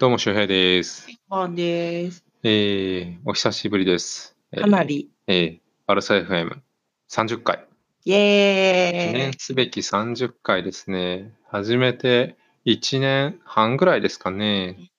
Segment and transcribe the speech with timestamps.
[0.00, 1.06] どうも、周平です。
[1.28, 2.24] ボンです。
[2.42, 4.34] えー、お久しぶりです。
[4.50, 5.10] えーかなり。
[5.26, 7.66] えー、バルサ FM30 回。
[8.06, 9.12] イ記エーイ。
[9.12, 11.34] 念すべき30回ですね。
[11.46, 14.90] 始めて1年半ぐらいですかね。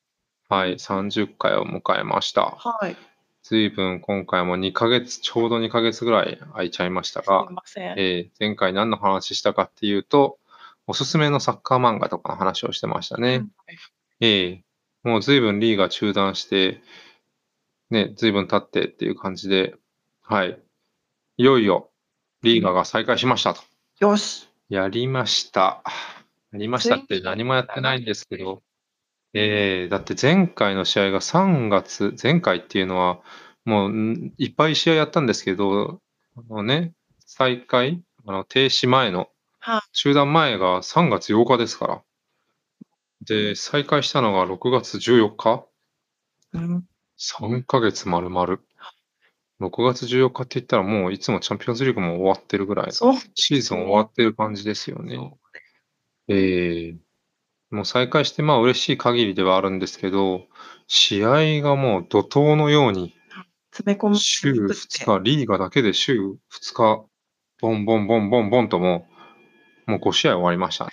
[0.48, 2.52] はい、30回を迎えました。
[2.60, 2.96] はい。
[3.42, 7.96] ずいぶん今回も2ヶ月、ちょうど2ヶ月ぐらい空いちゃいましたすがい、ません。
[7.98, 10.38] えー前回何の話したかっていうと、
[10.86, 13.48] おすすめのサッカー漫画とかの話をしてましたね。
[14.20, 14.64] ええ
[15.04, 16.82] もう随分リーが中断して、
[17.90, 19.76] ね、随分経ってっていう感じで、
[20.22, 20.60] はい。
[21.38, 21.90] いよいよ、
[22.44, 23.62] リーガが再開しましたと。
[24.00, 24.48] よし。
[24.70, 25.84] やりました。
[26.54, 28.62] やりましたって何もやってないんですけど、
[29.34, 33.22] ええだって前回の試合が3月、前回っていうのは、
[33.66, 36.02] もうんいっぱい試合やったんですけど、
[36.36, 36.94] あのね、
[37.26, 42.04] 再開、あの停止前のはい、中断前が3月8日ですから。
[43.22, 45.66] で、再開したのが6月14日
[46.54, 46.86] うん。
[47.18, 48.60] 3ヶ月丸々。
[49.60, 52.92] 6月14日って言ったらもういつもチャンピオンズリーグも終わってるぐらい。
[52.92, 55.18] シーズン終わってる感じですよね。
[56.28, 56.96] ええ
[57.70, 60.48] もう再開してまあ嬉しい限りではあるんですけど、
[60.88, 63.16] 試合がもう怒涛のように
[63.72, 64.16] 詰め込む。
[64.18, 66.38] 週2日、リーガだけで週2
[66.74, 67.06] 日、
[67.62, 69.08] ボンボンボンボンボンとも
[69.88, 70.92] う、もう5試合終わりましたね。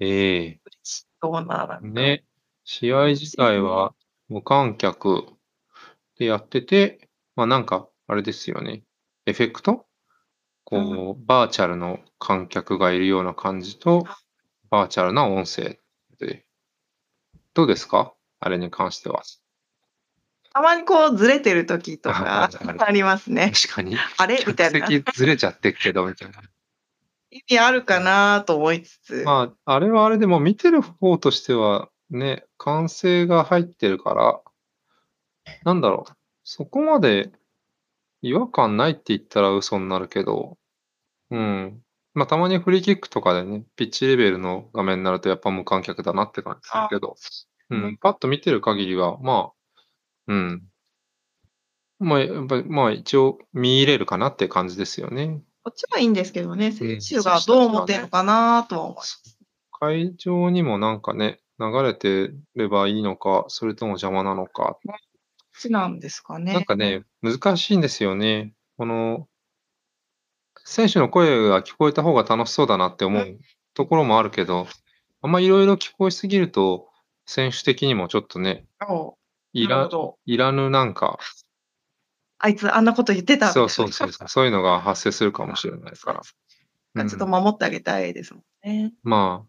[0.00, 0.60] ええ
[1.22, 2.24] どうなるね、
[2.64, 3.94] 試合自体は
[4.28, 5.24] 無観客
[6.18, 8.82] でやってて、まあなんか、あれですよね。
[9.26, 9.86] エフェクト？
[10.64, 14.06] こう、バーチャルの観客がいるような感じと、
[14.70, 15.78] バーチャルな音声
[16.18, 16.44] で。
[17.54, 18.14] どうですか？
[18.38, 19.22] あれに関しては。
[20.52, 23.52] たまにこうずれてる時とか ありますね。
[23.54, 23.96] 確かに。
[24.18, 24.42] あれ？
[24.46, 24.88] みたいな。
[25.14, 26.42] ずれちゃってっけど、みたいな。
[27.30, 29.22] 意味あるかなと思いつつ。
[29.24, 34.40] まあ、あれはあれでも見てる方としてはね、歓声が入ってるから、
[35.64, 37.30] なんだろう、そこまで
[38.22, 40.58] 違和感ないって言ったら嘘になるけど、
[41.30, 41.80] うん。
[42.14, 47.16] まあ、たまにフリーキックとかでね、ピッチレベルの画面になるとやっぱ無観客だなって感じするけど、
[47.70, 49.82] ううんん、パッと見てる限りは、まあ、
[50.26, 50.62] うん。
[52.00, 55.40] まあ、やっぱり、まあ一応見入れるかなって感じですよね。
[55.62, 56.72] こっちはいいんですけどね。
[56.72, 59.38] 選手がどう思ってるのかなとは思います。
[59.78, 64.78] 会場にもなんかね、流れてればいいのか、それとも邪魔なのか。
[64.84, 66.54] こっちなんですかね。
[66.54, 68.54] なんかね、難しいんですよね。
[68.78, 69.28] この、
[70.64, 73.40] 選手の声が聞こえた方が楽しそうだなって思うう
[73.74, 74.66] ところもあるけど、
[75.20, 76.88] あんまいろいろ聞こえすぎると、
[77.26, 78.66] 選手的にもちょっとね、
[79.52, 79.88] いら。
[80.24, 81.18] いらぬなんか、
[82.42, 83.52] あいつあんなこと言ってた。
[83.52, 86.20] そうそうそうそう、そういうのが発生するかもしれないから。
[86.94, 88.92] うんちょっと守ってあげたいですもんね。
[89.04, 89.48] まあ、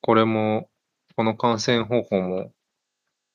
[0.00, 0.68] これも、
[1.14, 2.52] この感染方法も、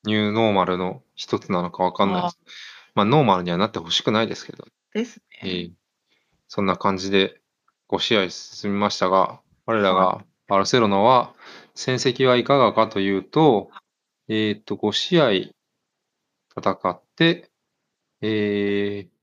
[0.03, 2.39] ニューノーマルの一つなのかわかんないです。
[2.95, 5.51] まあ、ノーマルにはなってほしくないですけど、ですえね。
[5.51, 5.71] ー
[6.49, 7.39] そんな感じで
[7.87, 11.33] 5試合進みましたが、我らがバルセロナは、
[11.75, 13.69] 戦績はいかがかというと、
[14.27, 15.29] えっと、5試合
[16.55, 17.48] 戦って、
[18.21, 19.19] えー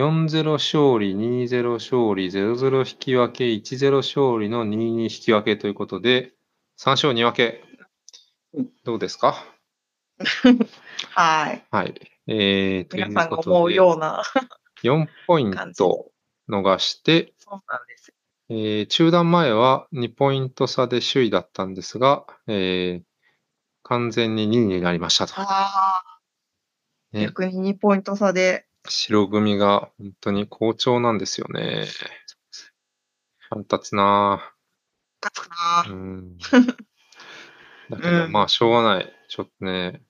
[0.00, 6.34] 4-0勝利、2-0勝利、0-0引き分け、1-0勝利の2-2引き分けということで、
[6.78, 7.64] 3勝2分け
[8.54, 8.68] うん。
[8.84, 9.44] どうですか？
[11.16, 11.64] はい。
[11.72, 11.94] はい。
[12.28, 14.22] えー、皆さんが思うような
[14.84, 15.50] 4ポイン。
[15.76, 16.12] ト
[16.48, 18.14] 逃して、そうなんですよ。
[18.50, 23.08] えー中断前は2ポイント差で首位だったんですが、えー
[23.82, 25.32] 完全に2位になりましたと。
[27.12, 31.86] 逆に2ポイント差で、白組が本当に好調なんですよね。
[33.50, 34.52] 腹立つな
[35.22, 35.92] 勝つかぁ。
[35.92, 35.98] うな。
[35.98, 36.38] ん。
[37.90, 39.12] だけど、うんまあ、しょうがない。
[39.28, 40.02] ちょっとね、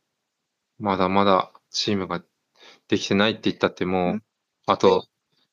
[0.79, 2.23] まだまだチームが
[2.89, 4.23] できてないって言ったってもう、うん
[4.71, 5.07] あと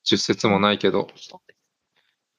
[0.05, 1.07] 10節もないけど、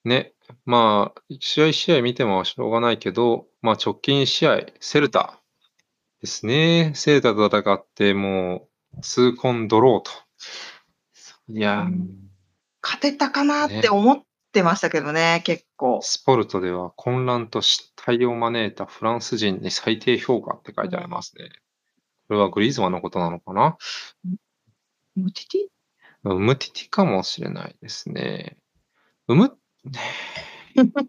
[0.05, 0.35] ね、
[0.67, 5.41] まあ、試合試合見てもしょうがないけど、まあ直近1試合、セルタ
[6.21, 6.93] ですね。
[6.95, 10.11] セルタと戦って、もう、数コンドローと。
[11.49, 12.23] いやー、うん
[12.83, 14.23] 勝てたかなって思っ
[14.53, 16.01] てましたけどね、結構。
[16.03, 21.49] スポルトでは混乱と失態を招いたフランス人に最低評価って書いてありますね。
[22.29, 23.77] これはグリーズマンのことなのかな？
[25.17, 25.63] ムティティ？
[26.31, 28.57] ウムティティかもしれないですね。
[29.27, 30.01] ウム、ね
[30.77, 31.01] ウムテ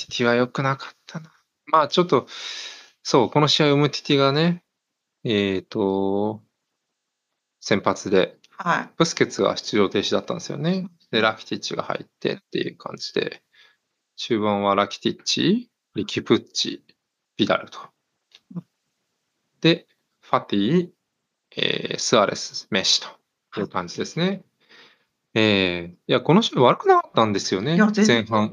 [0.00, 1.30] ィティは良くなかったな。
[1.66, 2.26] まあちょっと、
[3.04, 4.64] そう、この試合ウムティティがね、
[5.28, 6.40] えっ、と、
[7.60, 8.90] 先発で、はい。
[8.96, 10.88] ブスケツが出場停止だったんですよね。
[11.10, 13.42] で、ラキティッチが入ってっていう感じで、
[14.14, 16.84] 中盤はラキティッチ、リキプッチ、
[17.36, 17.80] ビダルと
[18.54, 18.64] うん。
[19.60, 19.88] で、
[20.20, 20.90] ファティ、
[21.56, 24.44] えースアレス、メッシという感じですね。
[25.34, 28.52] えーいや、この試合悪くなかったんですよねいや、、前半。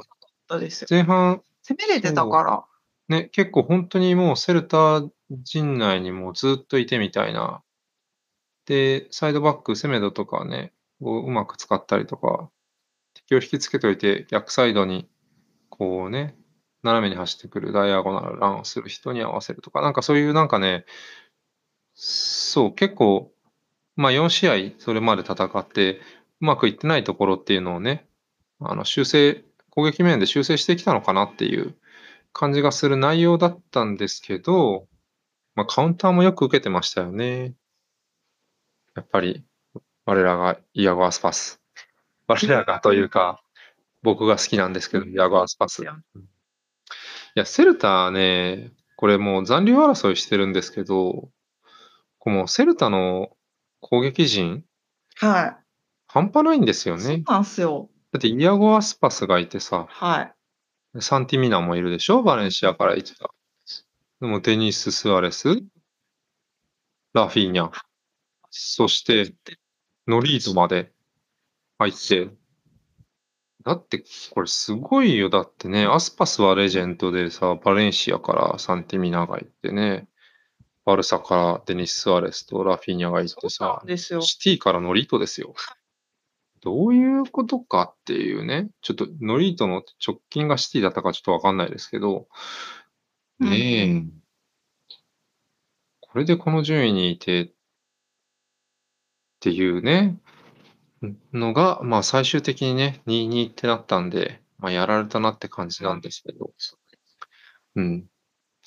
[0.89, 2.65] 前半、攻めれてたから。
[3.09, 5.03] ね、結構本当にもうセルタ
[5.43, 7.63] 陣内にもうずっといてみたいな。
[8.65, 12.49] で、サイドバック、セメドとかね、をうまく使ったりとか、
[13.13, 15.09] 敵を引きつけといて逆サイドに
[15.69, 16.35] こうね、
[16.83, 20.85] 斜めに走ってくるダイアゴナルランをする人に合わせるとか、なんかそういうなんかね、
[21.95, 23.31] そう、結構、
[23.95, 26.01] まあ4試合それまで戦って、
[26.41, 28.07] うまくいってないところっていうのをね、
[28.59, 31.75] あの修正、攻撃面で修正してきたのかなっていう
[32.33, 34.87] 感じがする内容だったんですけど、
[35.55, 37.53] まあカウンターもよく受けてましたよね。
[38.95, 39.43] やっぱり、
[40.05, 41.61] 我らがイアゴアスパス。
[42.27, 43.41] 我らがというか、
[44.01, 45.83] 僕が好きなんですけど、イアゴアスパス。
[45.83, 45.85] い
[47.35, 51.29] や、セルタね、これもう残留争いしてるんですけど、
[52.19, 53.35] このセルタの
[53.81, 54.63] 攻撃陣、
[55.15, 55.57] は
[56.07, 56.99] 半端ないんですよい。
[56.99, 57.23] そうね。
[57.27, 57.89] なんすよ。
[58.11, 61.01] だってイアゴアスパスがいてさ、はい。
[61.01, 62.21] サンティミナもいるでしょ？
[62.21, 63.32] バレンシアからいてた。
[64.23, 65.49] でもデニス・スアレス、
[67.11, 67.69] ラフィーニャ、
[68.49, 69.35] そして
[70.07, 70.93] ノリートまで
[71.77, 72.29] 入って、
[73.65, 75.29] だってこれすごいよ。
[75.29, 80.07] だってね、アスパスはレジェンドでさ、バレンシアからサンティミナがいてね、
[80.85, 83.83] バルサからデニス・スアレスとラフィーニャがいてさ。
[83.85, 85.53] シティからノリートですよ。
[86.61, 88.69] どういうことかっていうね。
[88.81, 92.29] ちょっとノリートの直近がシティだったかちょっとわかんないですけど、
[93.43, 94.23] ねえ、うん
[96.13, 97.51] これでこの順位にいてっ
[99.39, 100.19] ていうね、
[101.33, 106.51] のが、まあ最終的にね、2-2ってなったんで、まあやられたなって感じなんですけど。
[107.75, 108.07] うん。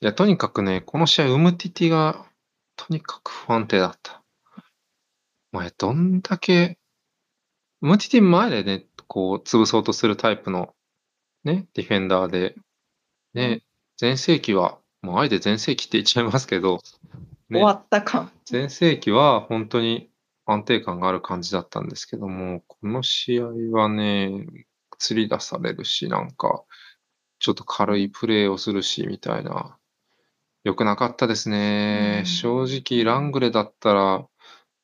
[0.00, 2.26] いや、とにかくね、この試合、ウムティティが
[2.75, 4.25] とにかく不安定だった。
[5.52, 6.81] お前、どんだけ、
[7.81, 10.75] ウムティティ前でね、こう、潰そうとするタイプの、
[11.44, 12.56] ね、ディフェンダーで、
[13.34, 13.62] ね、
[14.00, 16.81] 前世紀は、もうあえて前世紀って言っちゃいますけど、
[17.48, 18.31] ね終わった感。
[18.50, 20.10] 前世紀は本当に
[20.44, 24.46] 安定感がある感じだったんですけども、この試合はね、
[24.98, 26.64] 釣り出されるし、なんか、
[27.38, 29.78] ちょっと軽いプレーをするし、みたいな。
[30.64, 32.19] 良くなかったですね。
[32.20, 34.26] うん正直、ラングレだったら、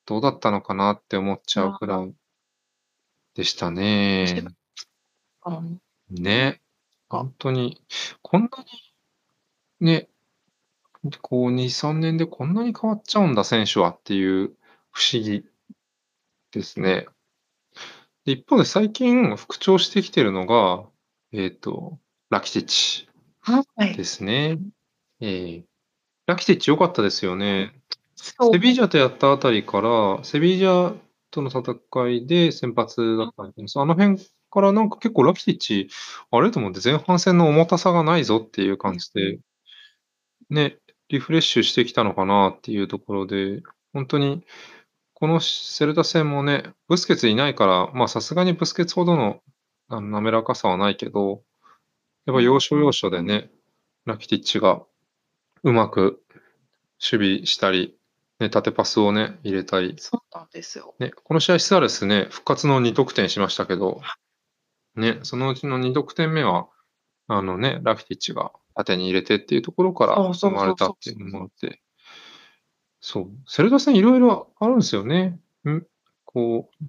[0.06, 2.14] どうだったのかなって思っちゃうくらい
[3.35, 4.44] でしたね。
[5.44, 5.81] うん
[6.11, 6.61] ね。
[7.09, 7.82] 本当に、
[8.23, 8.92] こんなに、
[9.82, 10.08] ね、
[11.20, 14.55] こう、2、3年でこんなに変わっちゃうんだ、選手はっていう
[14.90, 15.44] 不思議
[16.52, 17.06] ですね。
[18.25, 20.84] で一方で最近復調してきてるのが、
[21.32, 21.99] えっ、と、
[22.31, 23.08] ラキティッチ
[23.40, 23.96] はい。
[23.96, 24.58] ですね。
[25.20, 25.62] えー
[26.26, 27.73] ラキティッチ良かったですよね。
[28.17, 30.96] セビージャとやったあたりから、セビージャ
[31.32, 34.19] との戦いで先発だったんですあの辺
[34.50, 35.88] からなんか結構ラキティッチ、
[36.31, 39.40] あれと思って前半戦の重たさがないぞっていう感じで、
[40.52, 40.76] ね、
[41.08, 43.62] リフレッシュしてきたのかなっていうところで、
[43.93, 44.44] 本当に、
[45.14, 49.40] このセルタ戦もね、ブスケツいないから、まあさすがにブスケツほどの
[49.88, 51.42] あの滑らかさはないけど、
[52.26, 53.50] やっぱ要所要所でね、
[54.04, 54.82] ラキティッチが
[55.62, 56.23] うまく
[57.00, 57.97] 守備したり、
[58.38, 60.94] ね、縦パスをね、入れたり、そうなんですよ。
[60.99, 64.02] ね、この試合、スアレスね、復活の2得点しましたけど、
[64.97, 66.68] ね、そのうちの2得点目は、
[67.29, 71.81] あのね、ラキティッチが縦に入れてっていうところから生まれたっていうのもあって、
[73.00, 75.41] そう、セルダ戦いろいろあるんですよね。
[75.69, 75.85] ん？
[76.25, 76.85] こう、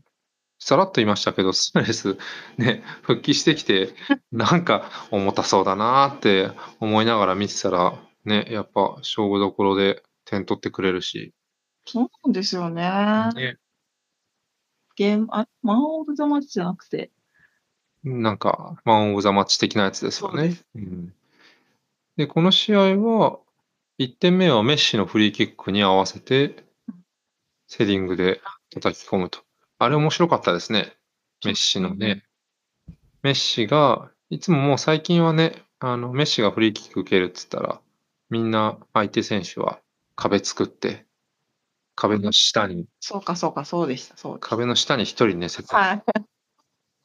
[0.59, 2.17] さらっと言いましたけど、スアレス、
[2.57, 3.95] ね、復帰してきて、
[4.31, 11.33] なんか重たそうだなーって思いながら見てたら、ね、やっぱ勝負どころで点取ってくれるし、
[11.85, 12.81] そうなんですよね。
[13.35, 13.57] ね、
[14.95, 17.11] ゲーム、あ、マン・オブ・ザ・マッチじゃなくて、
[18.03, 20.87] なんか、マン・オブ・ザ・マッチ的なやつですよねそうで。
[20.87, 21.13] うん
[22.15, 23.39] で、この試合は、
[23.99, 26.63] 1点目はメッシのフリーキックに合わせて、
[27.67, 28.41] セディングで
[28.71, 29.39] 叩き込むと。
[29.79, 30.95] あれ面白かったですね。
[31.43, 32.23] メッシのね。
[33.23, 37.81] メッシが、いつももう最近はね、あの、メッシがフリーキック受けるっつったら、
[38.29, 39.79] みんな相手選手は
[40.15, 41.05] 壁作って、
[41.95, 44.49] 壁の下に、そうかそうか、そうでした、そうでした。
[44.49, 46.03] 壁の下に一人ね、設はい。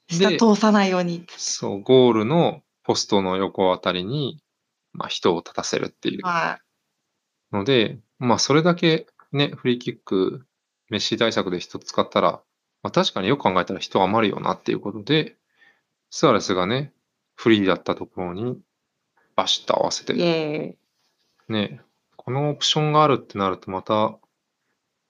[0.08, 1.24] 下で通さないように。
[1.36, 4.42] そう、ゴールのポストの横あたりに、
[4.92, 6.58] まあ、人を立たせるっていうは
[7.52, 10.46] ので、まあ、それだけね、フリーキック、
[10.88, 12.42] メッシ対策で人使ったら、
[12.82, 15.36] まあ、確かによく考えたら人余るよなっていうことで、
[16.10, 16.92] スアレスがね、
[17.34, 18.60] フリーだったところに、
[19.36, 20.76] バシッと合わせて。
[21.48, 21.80] ね、
[22.16, 24.18] このオプションがあるってなるとまた、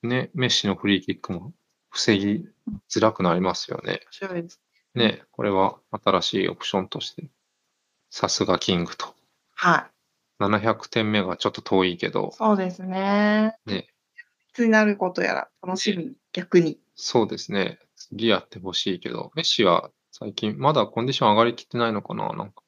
[0.03, 1.53] ね、メッシのフリーキックも
[1.91, 2.47] 防ぎ
[2.91, 3.93] づらくなりますよね。
[3.93, 4.61] 面白いです。
[4.99, 7.31] ね、これは新しいオプションとして、
[8.11, 9.15] さすがキングと。
[9.55, 9.87] は
[10.41, 10.43] い。
[10.43, 13.57] 700点目がちょっと遠いけど、そうですね。
[13.67, 13.89] ね、
[14.51, 16.79] いつになることやら楽しみ、逆に。
[16.95, 17.79] そうですね。
[17.97, 22.29] 次やってほしいけど、メッシは最近まだコンディション上がりきってないのかな？
[22.35, 22.63] なんか。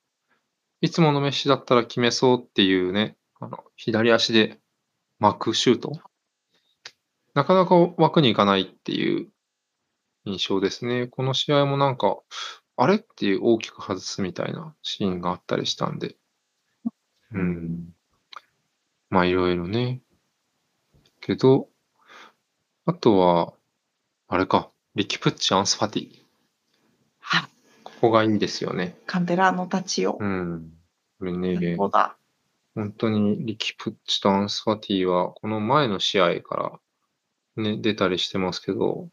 [0.81, 4.59] いつものメッシだったら決めそうっていうね、あの、左足で
[5.19, 5.93] 巻くシュート。
[7.35, 9.29] なかなか枠に行かないっていう
[10.25, 11.07] 印象ですね。
[11.07, 12.19] この試合もなんか、
[12.77, 12.97] あれ？
[12.97, 16.17] っていう大きく外すみたいなシーンがあったりしたんで。
[17.33, 17.95] うん。
[19.11, 20.01] まあいろいろね。
[21.21, 21.69] けど、
[22.87, 23.53] あとは、
[24.29, 26.23] あれか、リキプッチ、アンスファティ。
[27.21, 27.43] はい。
[27.85, 28.97] ここがいいですよね。
[29.07, 30.17] カンテラの立ちを。
[30.19, 30.73] うん。
[31.19, 32.17] これね、そうだ。
[32.75, 36.81] 本当にリキプッチとアンスファティは、この前の試合か
[37.57, 39.09] らね、出たりしてますけど、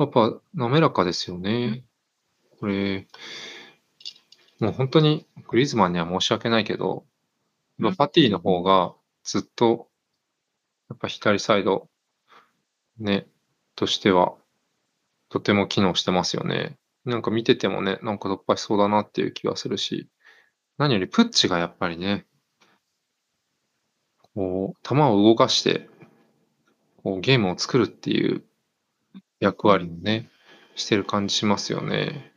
[0.00, 1.84] やっぱ滑らかですよね。
[2.58, 3.06] これ、
[4.58, 7.04] もう本当にグリーズマンには申し訳ないけど、
[7.78, 9.88] やっぱファティの方がずっと、
[10.88, 11.90] やっぱ左サイド、
[12.98, 13.26] ね、
[13.74, 14.36] としては、
[15.28, 16.78] とても機能してますよね。
[17.04, 20.08] なんか見ててもね、なんか突破しそうだなっていう気がするし、
[20.78, 22.26] 何よりプッチがやっぱりね、
[24.34, 25.90] こう、球を動かして、
[27.02, 28.44] こう、ゲームを作るっていう
[29.40, 30.30] 役割をね、
[30.76, 32.32] してる感じしますよね。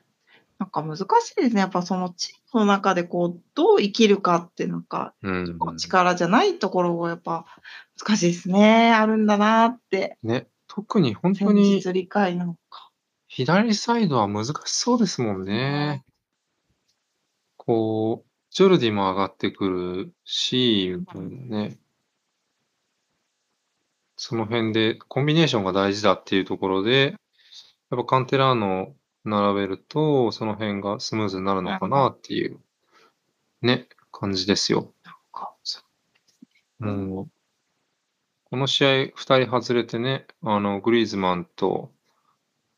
[0.60, 1.60] なんか難しいですね。
[1.60, 5.78] やっぱそのチームの中でこう、どう生きるかってなんか、うん。
[5.78, 7.46] 力じゃないところがやっぱ
[8.00, 8.94] 難しいですね。
[8.94, 10.18] あるんだなって。
[10.24, 12.90] ね、特に本当戦に術理解なのか。
[13.28, 16.06] 左サイドは難しそうですもんね。
[17.58, 21.78] こう、ジョルディも上がってくるし、ね。
[24.26, 27.18] その辺でコンビネーションが大事だっていうところで、
[27.92, 32.58] やっぱカンテラーノを並べると、その辺がスムーズになるのかなっていう、
[33.62, 34.94] ね、感じですよ。
[36.80, 37.30] もう、
[38.46, 39.12] この試合2
[39.46, 41.92] 人外れてね、あの、グリーズマンと、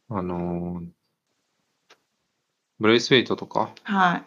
[0.09, 0.87] あのー
[2.79, 4.23] ブレイスウェイトとかはい。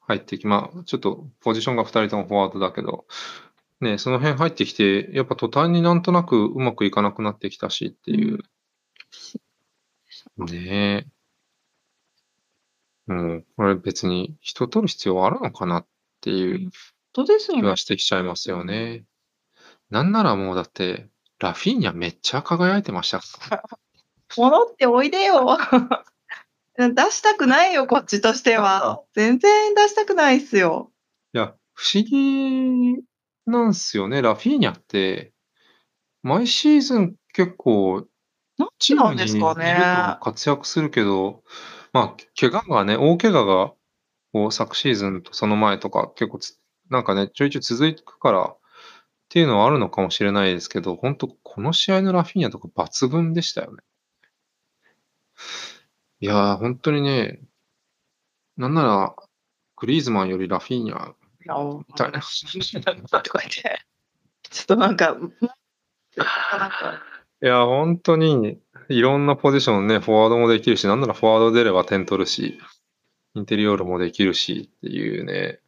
[0.00, 3.06] 入ってき、まあ、ちょっとポジションが2人ともフォワードだけど、
[3.80, 8.40] ね、その辺入ってきて、やっぱ途端になんとなくうまくいかなくなってきたしっていう。
[10.36, 11.06] ね
[13.08, 13.12] え。
[13.12, 15.86] もう、これ別に人取る必要あるのかなっ
[16.20, 16.70] ていう本
[17.12, 17.76] 当ですよね気は。
[17.76, 19.04] してきちゃいますよね。
[19.90, 21.08] なんならもうだって、
[21.38, 23.20] ラフィーニャめっちゃ輝いてました。
[24.36, 25.56] 戻っておいでよ。
[26.76, 29.02] 出したくないよ、こっちとしては。
[29.14, 30.92] 全然出したくないっすよ。
[31.32, 33.02] いや、不思議
[33.48, 34.22] なんすよね。
[34.22, 35.32] ラフィーニャって、
[36.22, 38.06] 毎シーズン結構、
[38.78, 40.18] チームにいるとなんですかね。
[40.20, 41.42] 活躍するけど、
[41.92, 43.72] まあ、怪我がね、大怪我が、
[44.32, 46.58] こう、昨シーズンとその前とか結構つ、
[46.90, 53.82] なんかね、ちょいちょい続くから、っていうのはあるのかもしれないですけど、本当この試合のラフィーニャとか抜群でしたよね。
[56.20, 57.40] いやー、本当にね、
[58.56, 59.14] なんなら、
[59.76, 61.14] グリーズマンよりラフィーニャ
[61.56, 62.20] みたいな。
[62.20, 63.84] とか言って。
[64.50, 65.32] ちょっとなんか、うん
[66.16, 67.00] なんか
[67.40, 72.58] いや、本当に、いろんなポジションね、フォワードもできるし、なんならフォワード出れば点取るし、
[73.34, 75.60] インテリオールもできるしっていうね。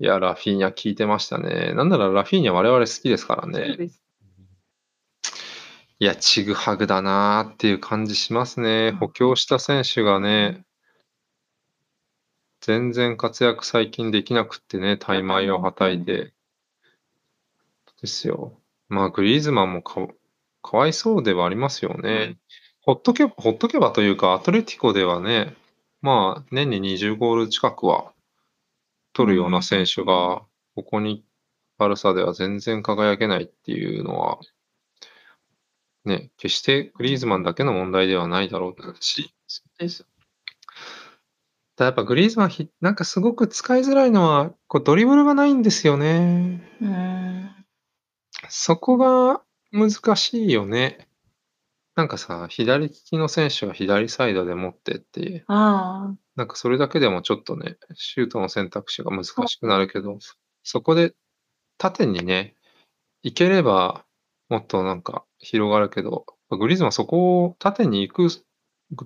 [0.00, 1.72] いや、ラフィーニャ効いてましたね。
[1.74, 3.76] なんならラフィーニャ我々好きですからそうね。
[3.76, 4.02] です
[6.00, 8.92] いや、ちぐはぐだなーっていう感じしますね。
[8.92, 10.64] 補強した選手がね、
[12.66, 16.32] 全然活躍最近できなくってね、大枚をはたいて。
[18.00, 18.58] ですよ。
[18.88, 20.08] まあ、グリーズマンもか
[20.62, 22.38] かわいそうではありますよね。
[22.80, 25.54] ほっとけば、ほっとけばというか、アトレティコではね、
[26.00, 28.14] まあ、年に20ゴール近くは
[29.12, 30.42] 取るような選手が、
[30.74, 31.22] ここに、
[31.76, 34.38] バルサでは全然輝けないっていうのは、
[36.06, 39.34] ね、決してグリーズマンだけの問題ではないだろうし、
[39.78, 40.06] です。
[41.76, 46.62] ただやっぱグリーズマンひ、なんかすごく使いづらいのは、こうドリブルがないんですよね。
[46.80, 47.50] うーん。
[48.48, 51.08] そこが難しいよね。
[51.96, 56.16] なんかさ、左利きの選手は左サイドで持ってって、ああ。
[56.36, 60.18] なんかそれだけでもちょっとね、シュートの選択肢が難しくなるけど、
[60.62, 61.14] そこで
[61.78, 62.56] 縦にね、
[63.22, 64.04] 行ければ
[64.48, 68.28] もっとなんか広がるけど、グリーズマンそこを縦に行く、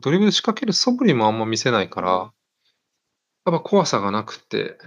[0.00, 2.32] ドリブル仕掛ける素振りもあんま見せないから、
[3.50, 4.78] やっぱ怖さがなくて、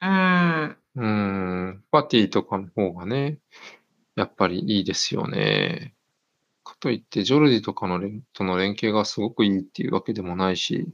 [0.00, 0.76] うーん。
[0.96, 3.38] うーん、ファティとかの方がね、
[4.16, 5.94] やっぱりいいですよね。
[6.64, 10.88] かといって、ジョルディとかの連との連携がすごくいいっていうわけでもないし、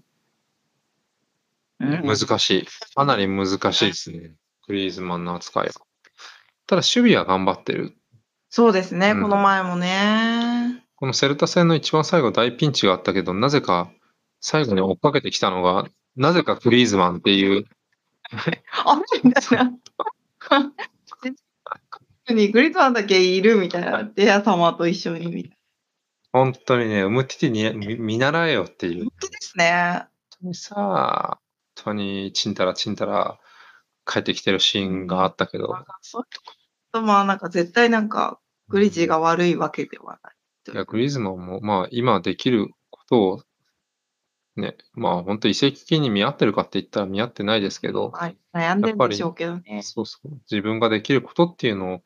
[1.78, 2.66] うん難しい。
[2.94, 4.34] かなり難しいですね。
[4.66, 5.72] グリーズマンの扱いは。
[6.66, 7.96] ただ、守備は頑張ってる。
[8.48, 10.84] そうですね、うんこの前もね。
[10.96, 13.92] このセルタ戦の一番最後大ピンチがあったけど、なぜか
[14.40, 15.86] 最後に追っかけてきたのが、
[16.16, 17.66] なぜかグリーズマンっていう、
[18.84, 19.72] あれみたいな。
[22.34, 24.04] にグリズマンだけいるみたいな。
[24.04, 25.58] デア様と一緒にみたい
[26.32, 29.10] 本当にね、ウムティティに見見習えよっていうな。
[29.10, 29.10] 本。
[29.20, 29.92] 当ですね。
[30.00, 30.08] 本
[30.42, 31.38] 当にさ、本
[31.74, 33.38] 当にちんたらちんたら
[34.04, 35.68] 帰ってきてるシーンがあったけど、
[36.02, 36.54] そういうこ
[36.92, 40.34] とまあなんか絶対なんかグリジーが悪いわけではない。
[40.72, 43.42] いや、グリーズマンも、まあ、今できることを、
[44.56, 49.82] ね、まあ、本当移籍金に見合ってるかって言ったら見合ってないですけど、はい、悩んでるんでしょうけどね。
[49.82, 52.02] そうそう、自分ができることっていうのを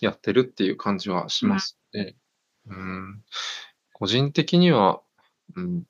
[0.00, 2.16] やってるっていう感じはしますね。
[2.66, 3.22] うん、
[3.92, 5.00] 個人的には、
[5.56, 5.84] うん、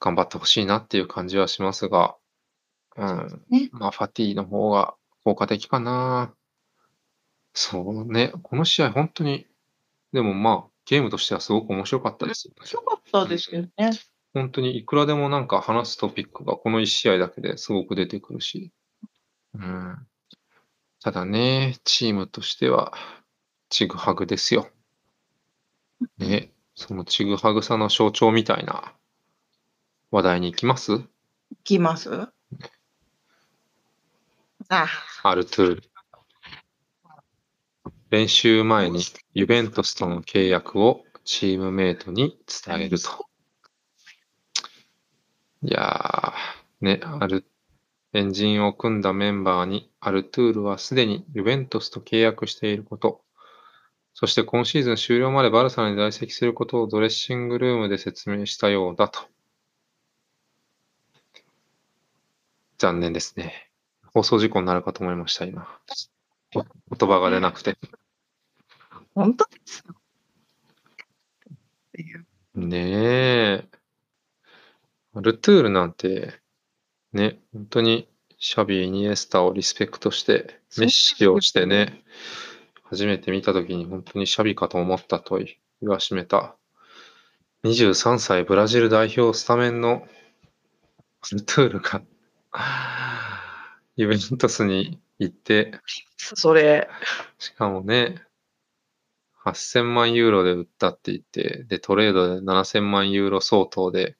[0.00, 2.16] 頑張ってほしいなっていう感じはしますが、
[2.96, 4.94] うん、ねまあ、ファティの方が
[5.24, 6.32] 効果的かな。
[7.52, 9.46] そうね、この試合本当に、
[10.12, 12.56] でもまあ、ゲームとしてはすごく面白かったですよね。
[12.60, 13.90] 面白かったですけどね。
[14.36, 18.70] 本当にいくらでもなんか話すトピックがこの1試合だけですごく出てくるし。
[19.54, 20.06] うん。
[21.02, 22.92] ただね、チームとしては、
[23.70, 24.68] ちぐはぐですよ。
[26.18, 28.92] ね、そのちぐはぐさの象徴みたいな
[30.10, 30.92] 話題に行きます？
[30.92, 31.02] い
[31.64, 32.10] きます？
[34.68, 34.86] あ、
[35.22, 35.82] アルトゥール。
[38.10, 39.02] 練習前に
[39.32, 43.24] ユベントスとの契約をチームメイトに伝えると。
[45.62, 47.44] いやー、ね、アル、
[48.12, 53.22] エンジンを組んだメンバーにアルトゥールはすでにユベントスと契約していること、
[54.14, 59.20] そして今シーズン終了までバルサに在籍することをドレッシングルームで説明したようだと。
[62.78, 63.70] 残念ですね。
[64.14, 65.66] 放送事故になるかと思いました、今。
[66.54, 67.76] お言葉が出なくて。
[69.14, 69.94] 本当ですよ。
[72.54, 73.75] ねえ。
[75.16, 76.34] アルトゥールなんて、
[77.14, 82.04] ね、本当にシャビー、イニエスタをリスペクトして、メッシをしてね、
[82.82, 86.54] 初めて見たときに本当にシャビかと思ったと言わしめた、
[87.64, 90.06] 23歳ブラジル代表スタメンの
[91.22, 92.02] アルトゥールが、
[93.96, 95.80] ユベントスに行って、
[96.18, 96.90] それ、
[97.38, 98.22] しかもね、
[99.46, 104.18] 8000万ユーロで売ったって言って、で、トレードで7000万ユーロ相当で、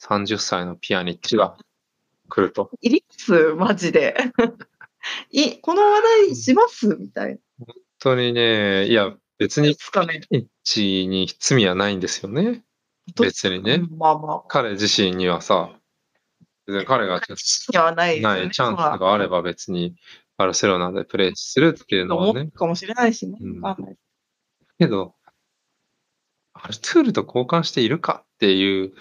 [0.00, 1.56] 30歳のピアニッチが
[2.28, 2.70] 来ると。
[2.80, 3.54] いります？
[3.54, 4.16] マジで。
[5.30, 6.88] い、この話題します？
[6.96, 7.38] みたいな。
[7.58, 9.76] 本当にね、いや、別に。
[9.76, 12.64] ピアニッチに罪はないんですよね。
[13.20, 13.74] 別にね。
[13.74, 14.42] うんまあまあ。
[14.48, 15.70] 彼自身にはさ、
[16.66, 19.94] 別に彼がチャンスにはないチャンスがあれば別に
[20.38, 22.50] バルセロナでプレーするっていうのはね。
[22.54, 23.38] かもしれないしね。
[23.40, 23.96] うん
[24.78, 25.14] けど、
[26.54, 28.94] アルトゥールと交換しているかっていう、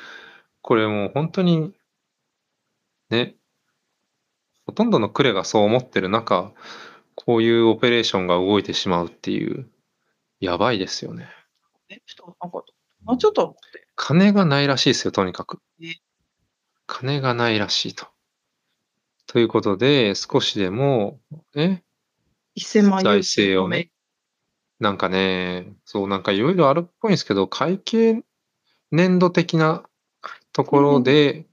[0.63, 1.73] これもう本当に、
[3.10, 3.36] ね、
[4.65, 6.54] ほとんどのクレがそう思ってる中、
[7.15, 9.69] こういうオペレーションが動いてしまうっていう、
[10.39, 11.28] やばいですよね。
[11.89, 12.63] えちょっとなんか、
[13.04, 13.58] もうちょっと。
[13.95, 15.95] 金がないらしいですよ、とにかくえ。
[16.88, 18.08] 金がないらしいと。
[19.28, 21.19] ということで、少しでも、
[21.54, 21.84] ね、
[22.58, 23.91] 1000万財政をね。
[24.80, 28.23] なんかね、そう、なんかいろいろあるっぽいんですけど、会計
[28.91, 29.84] 年度的な
[30.54, 31.48] ところで、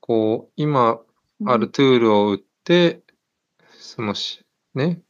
[0.00, 1.00] こう、今、
[1.46, 3.02] アルトゥールを売って、
[3.78, 4.44] そのし、
[4.74, 5.00] ね、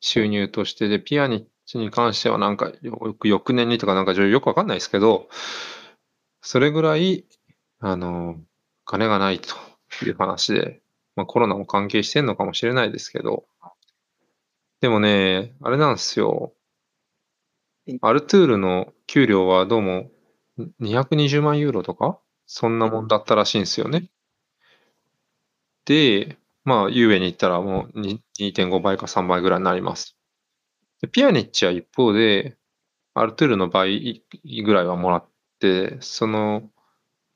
[0.00, 5.28] 収入としてで、ピアニッチに関してはなんか、よく翌年にとかなんかよくわかんないですけど、
[6.40, 7.26] それぐらい、
[7.78, 8.36] あの、
[8.86, 9.54] 金がないと
[10.04, 10.80] いう話で、
[11.16, 13.44] まあコロナも関係してんのかもしれないですけど、
[14.80, 16.54] でもね、あれなんですよ。
[18.00, 20.10] アルトゥールの給料はどうも
[20.80, 22.18] 220万ユーロとか
[22.52, 24.10] そんなもんだったらしいんですよね。
[25.84, 30.16] で、まあ、ユーエに行ったらもうに2.5倍か3倍ぐらいになります。
[31.00, 32.56] でピアニッチは一方で、
[33.14, 34.24] アルトゥールの倍
[34.64, 35.28] ぐらいはもらっ
[35.60, 36.68] て、その、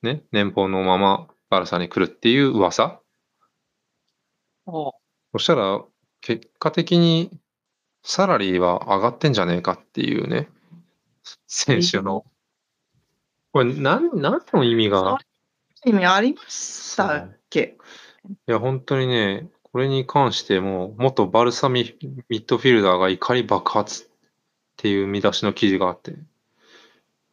[0.02, 3.00] ね、年俸のままバルサに来るっていう噂
[4.66, 4.92] お
[5.30, 5.84] そしたら、
[6.22, 7.30] 結果的に
[8.02, 10.48] サラリーは上がってんじゃねえかっていうね、
[11.46, 12.24] 選手の。
[13.54, 15.16] これ、なん、なんの意味が、
[15.84, 17.78] 意味ありましたっけ？
[18.48, 21.96] いや、本当にね、これに関しても、元バルサミ
[22.28, 24.06] ミッドフィルダーが怒り爆発っ
[24.76, 26.16] ていう見出しの記事があって、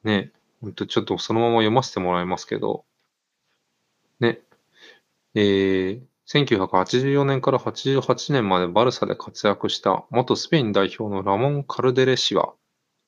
[0.03, 0.31] ね、
[0.61, 2.85] ほんとちょっとそのまま読ませてもらいますけど、
[4.19, 4.41] ね、
[5.33, 12.53] えー、1984年から88年までバルサで活躍した元スペイン代表のラモン・カルデレ氏は、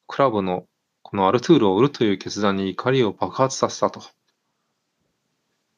[0.08, 0.66] クラブの
[1.04, 4.02] このアルトゥールを売るという決断に怒りを爆発させたと。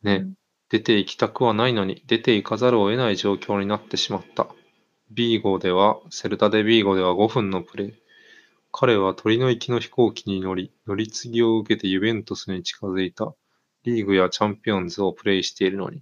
[0.01, 0.33] ね、うん
[0.67, 4.47] 出て行きたくはないのに出て行かざるを得ない状況になってしまった。
[5.11, 7.93] ビーゴでは、セルタでビーゴでは5分のプレー。
[8.71, 13.35] 彼は鳥の行きの飛行機に乗り、乗り継ぎを受けてユベントスに近づいた。
[13.83, 16.01] リーグやチャンピオンズをプレイしているのに。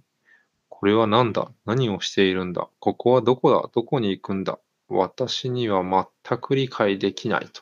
[0.70, 1.52] これは何だ？
[1.66, 2.68] 何をしているんだ？
[2.80, 3.68] ここはどこだ？
[3.72, 4.58] どこに行くんだ？
[4.88, 7.60] 私には全く理解できないと。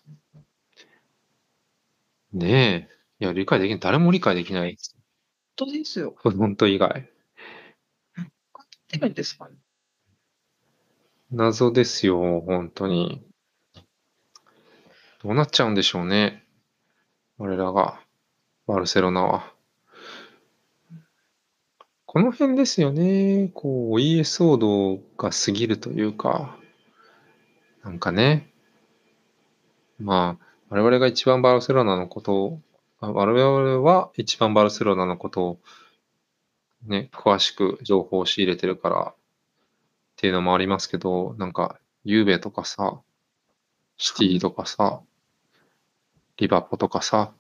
[2.32, 2.88] ね
[3.20, 3.24] え。
[3.24, 3.80] いや、理解できない。
[3.80, 4.76] 誰も理解できない。
[5.56, 6.14] 本当ですよ。
[6.22, 7.12] 本当以外。
[8.92, 9.56] てるんですかね。
[11.30, 13.24] 謎ですよ、本当に。
[15.22, 16.44] どうなっちゃうんでしょうね。
[17.38, 18.00] 我らが、
[18.66, 19.54] バルセロナは。
[22.04, 23.50] この辺ですよね。
[23.54, 26.58] こう、ESO 度が過ぎるというか、
[27.82, 28.52] なんかね。
[29.98, 32.60] まあ、我々が一番バルセロナのことを、
[33.02, 35.58] 我々は一番バルセロナのことを、
[36.86, 39.14] ね、詳しく情報を仕入れてるから、っ
[40.16, 43.02] ていうのもありますけど、なんか、ユーベとかさ、
[43.98, 45.02] シティとかさ、
[46.38, 47.34] リバポとかさ、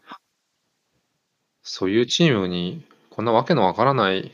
[1.62, 4.30] そういうチームにこんなわけのわからない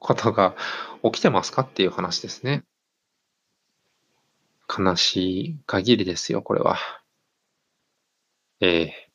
[0.00, 0.56] ことが
[1.04, 2.64] 起きてますかっていう話ですね。
[4.68, 6.76] 悲しい限りですよ、これは。
[8.60, 9.10] ええ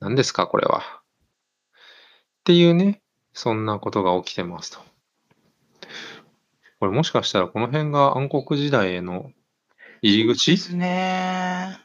[0.00, 0.80] 何ですか、これは。
[0.80, 0.82] っ
[2.44, 4.78] ていうね、そんなことが起きてますと。
[6.78, 9.32] これもしかしたらこの辺が暗黒時代への
[10.02, 10.52] 入り口？
[10.52, 11.78] ですね。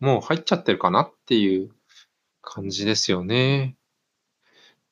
[0.00, 1.70] もう入っちゃってるかなっていう
[2.42, 3.76] 感じですよね。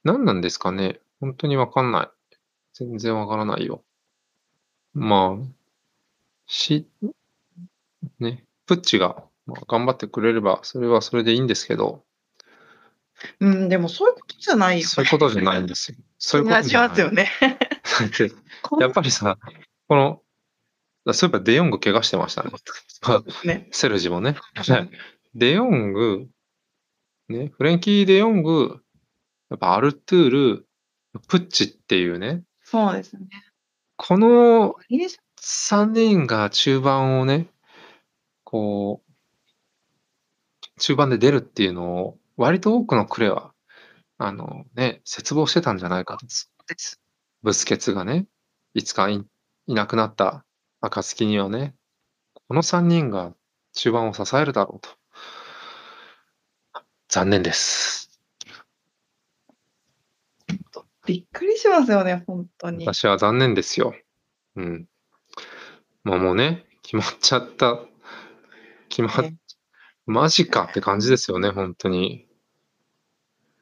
[0.05, 1.01] 何なんですかね？
[1.21, 2.09] 本当にわかんない。
[2.75, 3.83] 全然わからないよ。
[4.95, 5.47] まあ、
[6.47, 6.89] し、
[8.19, 12.05] ね、プッチがまあ頑張ってくれれば、それはそれでいいんですけど、
[13.41, 14.87] うん、でもそういうことじゃないよ。
[14.87, 15.99] そういうことじゃないんですよ。
[16.19, 16.89] そういうこと気じゃない。
[16.89, 17.31] ますよね。
[18.81, 19.39] やっぱりさ、
[19.89, 22.51] この、そういえばデヨング怪我してましたね。
[23.45, 23.69] ね。
[23.71, 24.37] セルジもね。
[25.35, 26.27] デヨング、
[27.29, 28.81] ね、フレンキー・デヨング、
[29.51, 30.67] やっぱアルトゥール、
[31.29, 33.29] プッチっていうね、そうですね。
[33.97, 37.49] このいいでしょ3人が中盤をね、
[38.45, 39.06] こう、
[40.79, 43.53] 中盤で出るっていうのを、割と多くのクレは、
[44.19, 46.27] あのね、絶望してたんじゃないかと。
[47.43, 48.27] ブスケツがね、
[48.75, 49.25] いつかい
[49.67, 50.45] いなくなった
[50.81, 51.75] 暁にはね、
[52.49, 53.35] この3人が
[53.73, 54.91] 中盤を支えるだろうと。
[57.09, 58.21] 残念です。
[61.07, 62.85] びっくりしますよね、本当に。
[62.85, 63.95] 私は残念ですよ。
[64.57, 64.89] うん。
[66.03, 67.79] まあもうね、決まっちゃった。
[68.89, 69.37] 決まっね、
[70.07, 72.27] マジかって感じですよね、本当に。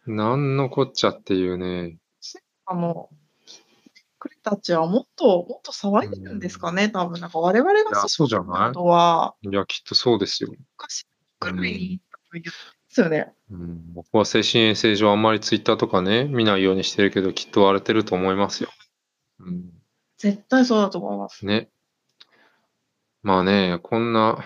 [0.07, 1.96] なんのこっちゃっていうね。
[2.66, 3.09] あの、
[4.18, 7.20] クレたちはもっと、もっと騒いでるんですかね、多分。
[7.20, 10.50] なんか我々がそうじゃなことは、いいや、きっとそうですよ。
[10.78, 11.07] 昔
[11.38, 12.00] くらいに
[12.33, 12.52] 言ってま
[12.88, 13.33] すよね。
[13.50, 18.70] うん、僕は精神衛生上あんまりツイッターとかね、見ないようにしてるけど、きっと荒れてると思いますよ。
[19.40, 19.70] うん。
[20.18, 21.44] 絶対そうだと思います。
[21.46, 21.70] ね。
[23.22, 24.44] まあね、こんな、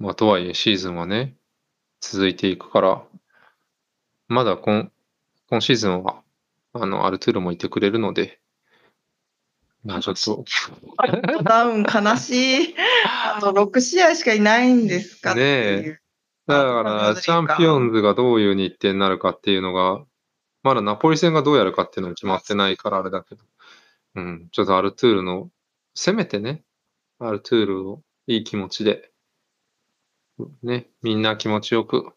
[0.00, 1.36] まあとはいえシーズンはね、
[2.00, 3.02] 続いていくから、
[4.28, 4.90] まだ今、
[5.50, 6.22] 今シーズンは、
[6.72, 8.40] あの、アルトゥールもいてくれるので、
[9.84, 10.44] まあちょっと、
[11.42, 12.74] ダウン悲しい。
[13.04, 16.00] あと6試合しかいないんですかっていう。
[16.46, 20.02] だから、チャンピオンズがどういう日程になるかっていうのが、
[20.62, 23.44] まだナポリ戦がどうやるかっていうのも決まってないからあれだけど、
[24.14, 25.50] うん、ちょっとアルトゥールの、
[25.94, 26.62] せめてね、
[27.18, 29.10] アルトゥールをいい気持ちで、
[30.62, 32.12] ね、みんな気持ちよく、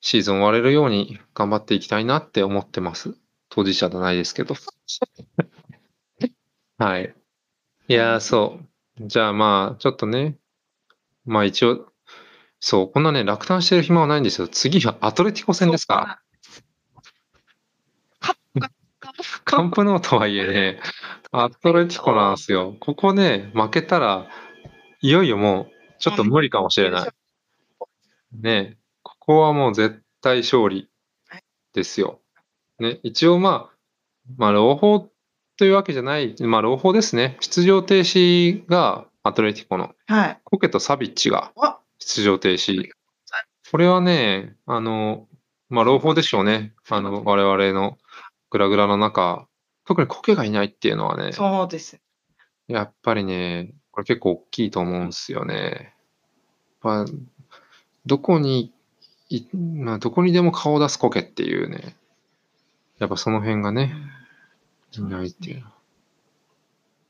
[0.00, 3.14] シーズン終われるように頑張っていきたいなって思ってます。
[3.48, 4.54] 当事者じゃないですけど。
[6.78, 7.14] はい。
[7.88, 8.58] いやー、そ
[9.00, 9.06] う。
[9.06, 10.38] じゃあまあ、ちょっとね、
[11.24, 11.92] まあ一応、
[12.60, 14.48] そう、こんなね、落胆してる暇はないんですよ。
[14.48, 16.22] 次はアトレティコ戦ですから。
[19.44, 20.80] カンプノーとはいえね、
[21.32, 22.76] アトレティコなんですよ。
[22.80, 24.28] ここね、負けたら、
[25.00, 25.71] いよいよもう、
[26.02, 27.10] ちょっと無理かもしれない。
[28.32, 30.88] ね、ここはもう絶対勝利
[31.74, 32.20] ですよ。
[32.80, 33.76] ね、一応まあ、
[34.36, 35.08] まあ、両方
[35.56, 37.36] というわけじゃない、まあ、朗報ですね。
[37.38, 40.40] 出場停止がアトレティコのはい。
[40.42, 42.88] コケとサビッチがわ出場停止。
[43.70, 45.28] これはね、あの、
[45.68, 46.74] まあ、朗報でしょうね。
[46.90, 47.96] あの、我々の
[48.50, 49.46] グラグラの中、
[49.84, 52.00] 特にコケがいないっていうのはね、そうです。
[52.66, 55.94] やっぱりね、これ結構大きいと思うんですよね。
[56.82, 57.04] まあ、
[58.06, 58.72] どこに
[59.28, 61.96] い、まあ、どこにでも顔を出すコケっていうね、
[62.98, 63.94] やっぱその辺がね、
[64.92, 65.72] いないっていうのは。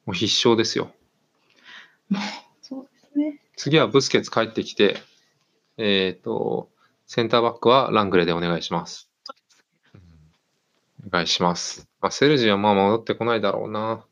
[0.06, 0.92] もう必勝ですよ。
[2.60, 3.40] そうですね。
[3.56, 4.98] 次はブスケツ帰ってきて、
[5.78, 6.70] えっ、と、
[7.06, 9.08] センターバックはラングレーでお願いします。
[11.06, 11.88] お願いします。
[12.00, 14.04] まあ、セルジはまあ戻ってこないだろうな。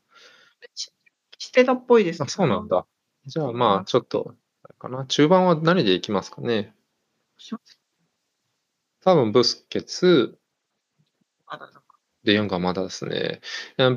[1.51, 2.69] してたっぽいです、あ、そうなん。
[2.69, 2.85] だ。
[3.25, 4.35] じゃあまあちょっと、
[4.79, 5.05] かな。
[5.05, 6.73] 中盤は何でいきますかね。
[9.01, 10.39] 多分ブスケツ、
[12.23, 13.41] で、4がまだですね。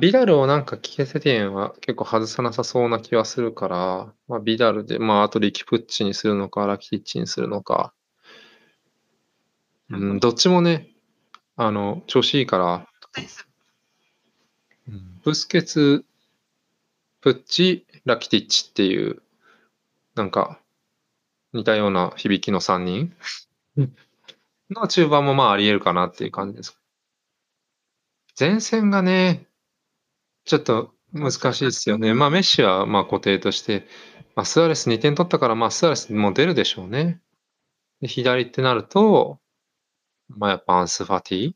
[0.01, 7.93] ビダルをなんかキエセティエンは結構外さなさそうな気はするから、まあ、ビダルで、まあ、あとリキプッチにするのか、ラキティッチにするのか。
[9.89, 10.89] うん、どっちもね、
[11.55, 12.87] あの、調子いいから、
[14.89, 16.05] うんブスケツ、
[17.25, 19.23] プッチ、ラキティッチっていう、
[20.13, 20.61] なんか、
[21.53, 23.15] 似たような響きの3人
[24.69, 26.79] の中盤もまああり得るかなっていう感じです。
[28.39, 29.47] 前線がね、
[30.43, 32.13] ちょっと難しいですよね。
[32.13, 33.87] まあメッシはまあ固定として、
[34.35, 37.21] まあスアレス2点取ったから、まあスアレスもう出るでしょうね。
[38.01, 39.39] で左ってなると、
[40.29, 41.53] まあやっぱアンスファティ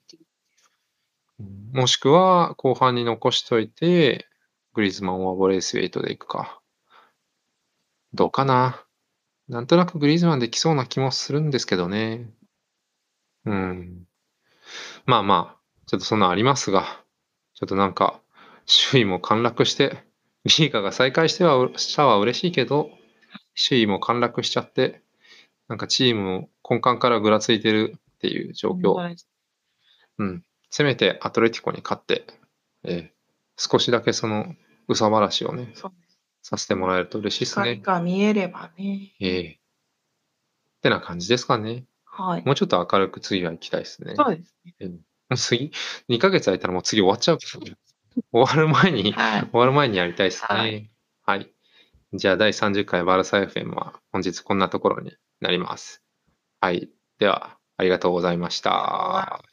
[1.73, 4.28] もしくは後半に残しといて、
[4.79, 6.61] グリーズマンはボレースウェイトでいくか。
[8.13, 8.81] どうかな？
[9.49, 12.29] なんとなくグリーズマンできそうな気もするんですけどね。
[13.43, 14.07] うん。
[15.05, 17.03] まあまあ、ちょっとそんなんありますが、
[17.55, 18.21] ちょっとなんか、
[18.89, 20.01] 首位も陥落して、
[20.45, 22.89] リーガが再開しては、したは嬉しいけど、
[23.67, 25.01] 首位も陥落しちゃって、
[25.67, 28.95] なんかチームも根幹からぐらついてるっていう状況。
[30.19, 30.45] うん。
[30.69, 32.25] せめてアトレティコに勝って、
[32.85, 33.19] えー
[33.61, 34.55] 少しだけその、
[34.93, 35.91] うさばらしをね、そう
[36.41, 37.81] させてもらえると嬉しいです光ね。
[37.83, 39.15] が見えればね。
[39.19, 39.59] ええ
[40.79, 41.85] ってな感じですかね。
[42.05, 42.45] はい。
[42.45, 44.13] もうちょっと明るく次は行きたいですね。
[44.15, 44.89] そうですね。
[44.89, 44.95] も
[45.31, 45.71] う次、
[46.09, 47.75] 2ヶ月空いたらもう次終わっちゃうからね
[48.31, 49.41] 終わる前に、はい。
[49.41, 50.89] 終わる前にやりたいですね。
[51.23, 51.51] ははい。
[52.13, 56.01] じゃあ、第30回バルサ FM は本日こんなところになります。
[56.59, 56.89] はい。
[57.19, 59.43] では、ありがとうございました。